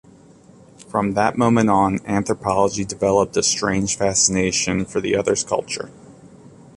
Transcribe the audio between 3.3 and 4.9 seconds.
a strange fascination